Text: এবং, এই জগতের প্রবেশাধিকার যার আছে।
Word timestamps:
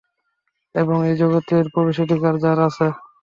এবং, 0.75 0.97
এই 1.09 1.15
জগতের 1.21 1.65
প্রবেশাধিকার 1.73 2.33
যার 2.43 2.59
আছে। 2.67 2.87